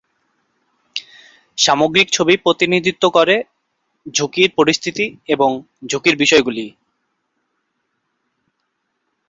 সামগ্রিক 1.57 2.07
ছবি 2.11 2.33
প্রতিনিধিত্ব 2.37 3.03
করে 3.09 3.35
ঝুঁকির 4.15 4.49
পরিস্থিতি 4.57 5.05
এবং 5.27 5.49
ঝুঁকির 5.89 6.15
বিষয়গুলির। 6.17 6.71